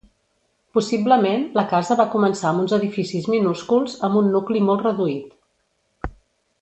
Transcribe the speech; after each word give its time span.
Possiblement 0.77 1.43
la 1.59 1.65
casa 1.73 1.97
va 1.99 2.07
començar 2.15 2.47
amb 2.53 2.63
uns 2.63 2.73
edificis 2.79 3.29
minúsculs, 3.35 3.99
amb 4.09 4.21
un 4.23 4.33
nucli 4.37 4.65
molt 4.71 4.87
reduït. 4.89 6.13